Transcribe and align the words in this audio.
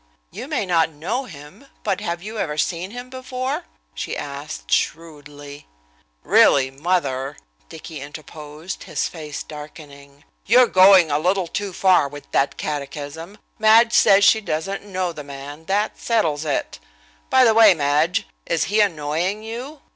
"You 0.31 0.47
may 0.47 0.65
not 0.65 0.89
know 0.89 1.25
him, 1.25 1.67
but 1.83 2.01
have 2.01 2.23
you 2.23 2.39
ever 2.39 2.57
seen 2.57 2.89
him 2.89 3.11
before?" 3.11 3.65
she 3.93 4.17
asked, 4.17 4.71
shrewdly. 4.71 5.67
"Really, 6.23 6.71
mother," 6.71 7.37
Dicky 7.69 8.01
interposed, 8.01 8.85
his 8.85 9.07
face 9.07 9.43
darkening, 9.43 10.23
"you're 10.47 10.65
going 10.65 11.11
a 11.11 11.19
little 11.19 11.45
too 11.45 11.71
far 11.71 12.07
with 12.07 12.31
that 12.31 12.57
catechism. 12.57 13.37
Madge 13.59 13.93
says 13.93 14.23
she 14.23 14.41
doesn't 14.41 14.81
know 14.83 15.13
the 15.13 15.23
man, 15.23 15.65
that 15.65 15.99
settles 15.99 16.45
it. 16.45 16.79
By 17.29 17.43
the 17.43 17.53
way, 17.53 17.75
Madge, 17.75 18.25
is 18.47 18.63
he 18.73 18.79
annoying 18.81 19.43
you? 19.43 19.81